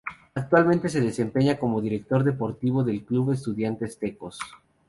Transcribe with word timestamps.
Actualmente 0.33 0.89
se 0.89 0.99
desempeña 0.99 1.59
como 1.59 1.79
Director 1.79 2.23
deportivo 2.23 2.83
del 2.83 3.03
club 3.05 3.33
Estudiantes 3.33 3.99
Tecos. 3.99 4.39